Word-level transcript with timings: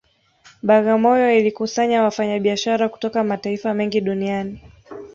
Bagamoyo 0.63 1.31
ilikusanya 1.37 2.01
wafanyabiashara 2.03 2.89
kutoka 2.89 3.23
mataifa 3.23 3.73
mengi 3.73 4.01
duniani 4.01 4.61